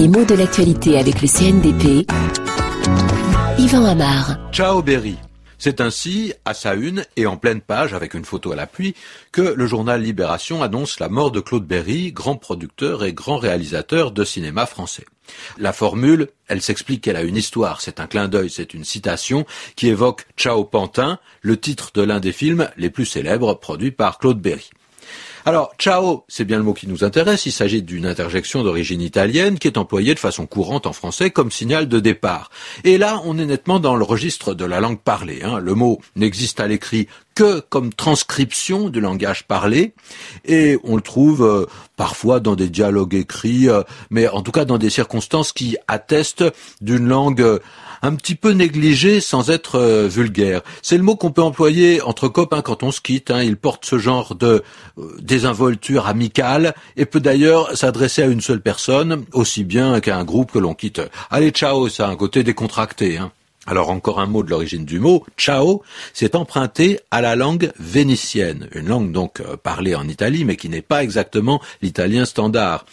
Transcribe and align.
Les 0.00 0.08
mots 0.08 0.24
de 0.24 0.34
l'actualité 0.34 0.96
avec 0.96 1.20
le 1.20 1.28
CNDP. 1.28 2.10
Yvan 3.58 3.84
Amar. 3.84 4.38
Ciao 4.50 4.80
Berry. 4.80 5.16
C'est 5.58 5.82
ainsi, 5.82 6.32
à 6.46 6.54
sa 6.54 6.72
une 6.72 7.04
et 7.18 7.26
en 7.26 7.36
pleine 7.36 7.60
page, 7.60 7.92
avec 7.92 8.14
une 8.14 8.24
photo 8.24 8.52
à 8.52 8.56
l'appui, 8.56 8.94
que 9.30 9.42
le 9.42 9.66
journal 9.66 10.00
Libération 10.00 10.62
annonce 10.62 11.00
la 11.00 11.10
mort 11.10 11.30
de 11.30 11.40
Claude 11.40 11.66
Berry, 11.66 12.12
grand 12.12 12.36
producteur 12.36 13.04
et 13.04 13.12
grand 13.12 13.36
réalisateur 13.36 14.10
de 14.10 14.24
cinéma 14.24 14.64
français. 14.64 15.04
La 15.58 15.74
formule, 15.74 16.28
elle 16.48 16.62
s'explique 16.62 17.02
qu'elle 17.02 17.16
a 17.16 17.22
une 17.22 17.36
histoire, 17.36 17.82
c'est 17.82 18.00
un 18.00 18.06
clin 18.06 18.26
d'œil, 18.26 18.48
c'est 18.48 18.72
une 18.72 18.84
citation 18.84 19.44
qui 19.76 19.88
évoque 19.88 20.24
Ciao 20.34 20.64
Pantin, 20.64 21.18
le 21.42 21.60
titre 21.60 21.90
de 21.92 22.00
l'un 22.00 22.20
des 22.20 22.32
films 22.32 22.70
les 22.78 22.88
plus 22.88 23.04
célèbres 23.04 23.52
produits 23.52 23.92
par 23.92 24.16
Claude 24.16 24.40
Berry. 24.40 24.70
Alors, 25.46 25.72
ciao, 25.78 26.24
c'est 26.28 26.44
bien 26.44 26.58
le 26.58 26.64
mot 26.64 26.74
qui 26.74 26.86
nous 26.86 27.02
intéresse. 27.02 27.46
Il 27.46 27.52
s'agit 27.52 27.82
d'une 27.82 28.04
interjection 28.04 28.62
d'origine 28.62 29.00
italienne 29.00 29.58
qui 29.58 29.68
est 29.68 29.78
employée 29.78 30.14
de 30.14 30.18
façon 30.18 30.44
courante 30.46 30.86
en 30.86 30.92
français 30.92 31.30
comme 31.30 31.50
signal 31.50 31.88
de 31.88 31.98
départ. 31.98 32.50
Et 32.84 32.98
là, 32.98 33.22
on 33.24 33.38
est 33.38 33.46
nettement 33.46 33.80
dans 33.80 33.96
le 33.96 34.04
registre 34.04 34.52
de 34.52 34.66
la 34.66 34.80
langue 34.80 35.00
parlée. 35.00 35.40
Hein. 35.42 35.58
Le 35.58 35.74
mot 35.74 36.00
n'existe 36.14 36.60
à 36.60 36.66
l'écrit 36.66 37.08
que 37.34 37.60
comme 37.60 37.92
transcription 37.94 38.90
du 38.90 39.00
langage 39.00 39.46
parlé, 39.46 39.94
et 40.44 40.78
on 40.84 40.96
le 40.96 41.02
trouve 41.02 41.42
euh, 41.42 41.66
parfois 41.96 42.38
dans 42.40 42.56
des 42.56 42.68
dialogues 42.68 43.14
écrits, 43.14 43.68
euh, 43.68 43.82
mais 44.10 44.28
en 44.28 44.42
tout 44.42 44.52
cas 44.52 44.66
dans 44.66 44.78
des 44.78 44.90
circonstances 44.90 45.52
qui 45.52 45.76
attestent 45.88 46.44
d'une 46.82 47.08
langue 47.08 47.40
euh, 47.40 47.60
un 48.02 48.14
petit 48.14 48.34
peu 48.34 48.52
négligée 48.52 49.20
sans 49.20 49.50
être 49.50 50.06
vulgaire. 50.08 50.62
C'est 50.82 50.96
le 50.96 51.02
mot 51.02 51.16
qu'on 51.16 51.30
peut 51.30 51.42
employer 51.42 52.02
entre 52.02 52.28
copains 52.28 52.62
quand 52.62 52.82
on 52.82 52.90
se 52.90 53.00
quitte. 53.00 53.30
Hein. 53.30 53.42
Il 53.42 53.56
porte 53.56 53.84
ce 53.84 53.98
genre 53.98 54.34
de 54.34 54.62
désinvolture 55.20 56.06
amicale 56.06 56.74
et 56.96 57.06
peut 57.06 57.20
d'ailleurs 57.20 57.76
s'adresser 57.76 58.22
à 58.22 58.26
une 58.26 58.40
seule 58.40 58.60
personne, 58.60 59.24
aussi 59.32 59.64
bien 59.64 60.00
qu'à 60.00 60.16
un 60.16 60.24
groupe 60.24 60.52
que 60.52 60.58
l'on 60.58 60.74
quitte. 60.74 61.00
Allez, 61.30 61.50
ciao, 61.50 61.88
ça 61.88 62.06
a 62.06 62.10
un 62.10 62.16
côté 62.16 62.42
décontracté. 62.42 63.18
Hein. 63.18 63.32
Alors 63.66 63.90
encore 63.90 64.20
un 64.20 64.26
mot 64.26 64.42
de 64.42 64.48
l'origine 64.48 64.86
du 64.86 64.98
mot, 64.98 65.24
ciao, 65.36 65.82
c'est 66.14 66.34
emprunté 66.34 66.98
à 67.10 67.20
la 67.20 67.36
langue 67.36 67.72
vénitienne, 67.78 68.68
une 68.72 68.88
langue 68.88 69.12
donc 69.12 69.40
euh, 69.40 69.56
parlée 69.56 69.94
en 69.94 70.08
Italie 70.08 70.46
mais 70.46 70.56
qui 70.56 70.70
n'est 70.70 70.80
pas 70.80 71.02
exactement 71.02 71.60
l'italien 71.82 72.24
standard. 72.24 72.86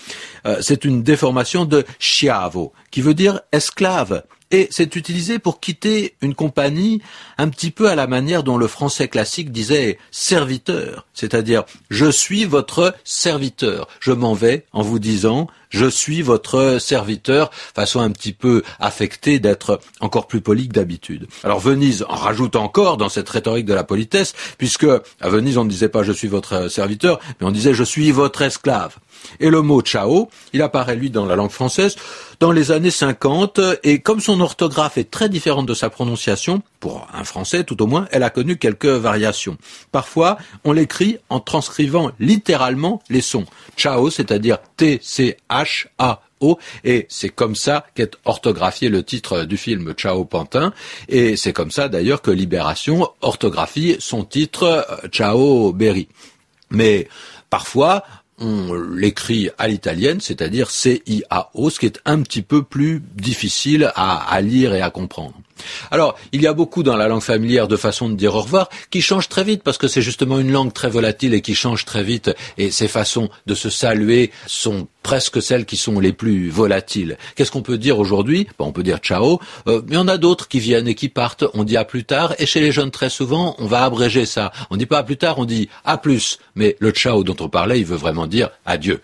Euh, 0.46 0.58
c'est 0.62 0.84
une 0.84 1.04
déformation 1.04 1.64
de 1.64 1.86
schiavo 2.00 2.74
qui 2.92 3.02
veut 3.02 3.14
dire 3.14 3.40
esclave 3.54 4.24
et 4.52 4.68
c'est 4.72 4.96
utilisé 4.96 5.40
pour 5.40 5.60
quitter 5.60 6.16
une 6.22 6.36
compagnie 6.36 7.02
un 7.38 7.50
petit 7.50 7.72
peu 7.72 7.90
à 7.90 7.96
la 7.96 8.08
manière 8.08 8.44
dont 8.44 8.58
le 8.58 8.68
français 8.68 9.08
classique 9.08 9.52
disait 9.52 9.98
serviteur, 10.12 11.06
c'est-à-dire 11.14 11.64
je 11.90 12.10
suis 12.10 12.46
votre 12.46 12.96
serviteur. 13.04 13.88
Je 14.00 14.12
m'en 14.12 14.34
vais 14.34 14.66
en 14.72 14.82
vous 14.82 15.00
disant 15.00 15.48
je 15.70 15.86
suis 15.86 16.22
votre 16.22 16.78
serviteur, 16.80 17.52
façon 17.52 18.00
un 18.00 18.12
petit 18.12 18.32
peu 18.32 18.64
affectée 18.80 19.40
d'être 19.40 19.82
encore 20.00 20.28
plus 20.28 20.42
poli 20.42 20.70
que 20.70 20.74
d'habitude. 20.74 21.28
Alors 21.44 21.60
Venise 21.60 22.06
en 22.08 22.16
rajoute 22.16 22.56
encore 22.56 22.98
dans 22.98 23.10
cette 23.10 23.30
rhétorique 23.30 23.66
de 23.66 23.74
la 23.74 23.84
politesse, 23.84 24.34
puisque 24.58 24.86
à 24.86 25.30
Venise 25.30 25.58
on 25.58 25.66
ne 25.66 25.70
disait 25.70 25.90
pas 25.90 26.04
je 26.04 26.14
suis 26.14 26.30
votre 26.30 26.70
serviteur, 26.70 27.20
mais 27.40 27.48
on 27.48 27.52
disait 27.52 27.74
je 27.74 27.84
suis 27.84 28.12
votre 28.12 28.42
esclave. 28.42 28.96
Et 29.40 29.50
le 29.50 29.62
mot 29.62 29.82
ciao, 29.82 30.30
il 30.54 30.62
apparaît 30.62 30.96
lui 30.96 31.10
dans 31.10 31.26
la 31.26 31.36
langue 31.36 31.52
française 31.52 31.96
dans 32.40 32.52
les 32.52 32.72
années 32.72 32.92
50 32.92 33.60
et 33.84 34.00
comme 34.00 34.20
son 34.20 34.37
orthographe 34.40 34.98
est 34.98 35.10
très 35.10 35.30
différente 35.30 35.66
de 35.66 35.74
sa 35.74 35.90
prononciation, 35.90 36.62
pour 36.80 37.08
un 37.14 37.24
français 37.24 37.64
tout 37.64 37.82
au 37.82 37.88
moins, 37.88 38.08
elle 38.12 38.24
a 38.24 38.30
connu 38.30 38.58
quelques 38.58 38.86
variations. 38.86 39.58
Parfois, 39.92 40.38
on 40.64 40.72
l'écrit 40.72 41.18
en 41.30 41.40
transcrivant 41.40 42.12
littéralement 42.20 43.02
les 43.10 43.22
sons. 43.22 43.46
Ciao, 43.76 44.10
c'est-à-dire 44.10 44.60
T-C-H-A. 44.78 46.22
O, 46.40 46.60
et 46.84 47.08
c'est 47.10 47.30
comme 47.30 47.56
ça 47.56 47.88
qu'est 47.96 48.12
orthographié 48.24 48.90
le 48.90 49.02
titre 49.02 49.46
du 49.46 49.58
film 49.58 49.94
Ciao 49.94 50.24
Pantin, 50.24 50.72
et 51.10 51.36
c'est 51.36 51.52
comme 51.52 51.72
ça 51.72 51.90
d'ailleurs 51.90 52.22
que 52.22 52.30
Libération 52.30 53.10
orthographie 53.22 53.96
son 53.98 54.24
titre 54.24 54.86
euh, 54.88 55.08
Ciao 55.08 55.74
Berry. 55.74 56.08
Mais 56.70 57.08
parfois, 57.50 58.04
on 58.40 58.74
l'écrit 58.74 59.50
à 59.58 59.68
l'italienne, 59.68 60.22
c'est-à-dire 60.22 60.70
C-I-A-O, 60.70 61.70
ce 61.70 61.80
qui 61.80 61.86
est 61.88 62.00
un 62.06 62.22
petit 62.22 62.42
peu 62.42 62.64
plus 62.64 63.02
difficile 63.16 63.92
à, 63.96 64.40
lire 64.42 64.74
et 64.74 64.82
à 64.82 64.90
comprendre. 64.90 65.34
Alors, 65.92 66.18
il 66.32 66.42
y 66.42 66.48
a 66.48 66.54
beaucoup 66.54 66.84
dans 66.84 66.98
la 66.98 67.08
langue 67.08 67.22
familière 67.22 67.68
de 67.68 67.76
façons 67.76 68.10
de 68.10 68.16
dire 68.16 68.36
au 68.36 68.42
revoir 68.42 68.70
qui 68.90 69.02
changent 69.02 69.30
très 69.30 69.44
vite 69.44 69.64
parce 69.64 69.78
que 69.78 69.88
c'est 69.88 70.02
justement 70.02 70.40
une 70.40 70.52
langue 70.52 70.74
très 70.74 70.90
volatile 70.90 71.34
et 71.34 71.42
qui 71.42 71.56
change 71.56 71.86
très 71.86 72.04
vite 72.04 72.32
et 72.58 72.72
ces 72.72 72.88
façons 72.88 73.30
de 73.46 73.56
se 73.56 73.70
saluer 73.70 74.32
sont 74.46 74.88
presque 75.04 75.42
celles 75.42 75.66
qui 75.66 75.78
sont 75.78 76.00
les 76.00 76.12
plus 76.12 76.50
volatiles. 76.50 77.18
Qu'est-ce 77.36 77.52
qu'on 77.52 77.62
peut 77.62 77.78
dire 77.78 77.98
aujourd'hui? 77.98 78.48
On 78.60 78.74
peut 78.74 78.84
dire 78.84 78.98
ciao, 78.98 79.40
euh, 79.68 79.82
mais 79.88 79.96
on 79.96 80.08
a 80.08 80.18
d'autres 80.18 80.50
qui 80.50 80.60
viennent 80.60 80.88
et 80.88 80.96
qui 80.96 81.08
partent. 81.08 81.46
On 81.54 81.64
dit 81.64 81.78
à 81.78 81.86
plus 81.86 82.04
tard 82.04 82.36
et 82.40 82.46
chez 82.46 82.60
les 82.60 82.74
jeunes 82.74 82.92
très 82.92 83.10
souvent, 83.10 83.56
on 83.60 83.68
va 83.68 83.86
abréger 83.86 84.26
ça. 84.26 84.52
On 84.70 84.76
ne 84.76 84.80
dit 84.80 84.86
pas 84.86 85.00
à 85.00 85.04
plus 85.04 85.18
tard, 85.18 85.40
on 85.40 85.46
dit 85.46 85.70
à 85.86 85.98
plus. 85.98 86.40
Mais 86.56 86.76
le 86.80 86.92
ciao 86.92 87.24
dont 87.24 87.38
on 87.40 87.48
parlait, 87.48 87.80
il 87.80 87.86
veut 87.86 87.96
vraiment 87.96 88.28
dire 88.28 88.50
adieu. 88.66 89.02